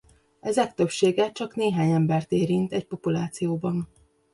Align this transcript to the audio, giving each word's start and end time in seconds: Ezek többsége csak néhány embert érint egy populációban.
Ezek 0.39 0.73
többsége 0.73 1.31
csak 1.31 1.55
néhány 1.55 1.91
embert 1.91 2.31
érint 2.31 2.73
egy 2.73 2.85
populációban. 2.87 3.89